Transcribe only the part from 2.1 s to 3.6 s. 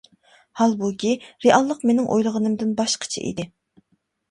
ئويلىغىنىمدىن باشقىچە ئىدى.